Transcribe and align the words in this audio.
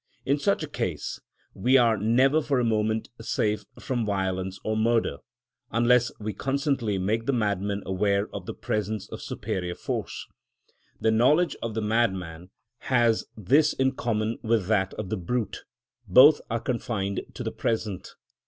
In 0.25 0.39
such 0.39 0.63
a 0.63 0.67
case, 0.67 1.21
we 1.53 1.77
are 1.77 1.95
never 1.95 2.41
for 2.41 2.59
a 2.59 2.63
moment 2.65 3.09
safe 3.21 3.65
from 3.79 4.03
violence 4.03 4.59
or 4.63 4.75
murder, 4.75 5.17
unless 5.69 6.11
we 6.19 6.33
constantly 6.33 6.97
make 6.97 7.27
the 7.27 7.31
madman 7.31 7.83
aware 7.85 8.27
of 8.33 8.47
the 8.47 8.53
presence 8.55 9.07
of 9.11 9.21
superior 9.21 9.75
force. 9.75 10.25
The 10.99 11.11
knowledge 11.11 11.55
of 11.61 11.75
the 11.75 11.83
madman 11.83 12.49
has 12.89 13.27
this 13.37 13.73
in 13.73 13.91
common 13.91 14.39
with 14.41 14.65
that 14.65 14.95
of 14.95 15.09
the 15.09 15.17
brute, 15.17 15.65
both 16.07 16.41
are 16.49 16.59
confined 16.59 17.21
to 17.35 17.43
the 17.43 17.51
present. 17.51 18.15